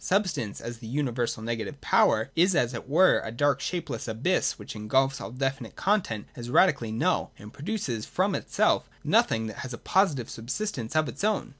Substance, 0.03 0.59
as 0.61 0.79
the 0.79 0.87
universal 0.87 1.43
negative 1.43 1.79
power, 1.79 2.31
is 2.35 2.55
as 2.55 2.73
it 2.73 2.89
were 2.89 3.21
a 3.23 3.31
dark 3.31 3.61
shapeless 3.61 4.07
abyss 4.07 4.57
which 4.57 4.75
engulfs 4.75 5.21
all 5.21 5.29
definite 5.29 5.75
content 5.75 6.25
as 6.35 6.49
radically 6.49 6.91
null, 6.91 7.31
and 7.37 7.53
produces 7.53 8.03
from 8.03 8.33
itself 8.33 8.89
nothing 9.03 9.45
that 9.45 9.57
has 9.57 9.73
a 9.73 9.77
positive 9.77 10.27
subsistence 10.27 10.95
of 10.95 11.07
its 11.07 11.23
own. 11.23 11.49